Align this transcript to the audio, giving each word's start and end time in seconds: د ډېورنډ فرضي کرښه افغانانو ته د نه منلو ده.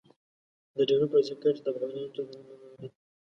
د 0.75 0.75
ډېورنډ 0.87 1.09
فرضي 1.11 1.35
کرښه 1.41 1.67
افغانانو 1.71 2.13
ته 2.13 2.21
د 2.27 2.29
نه 2.35 2.41
منلو 2.47 2.67
ده. 2.79 2.87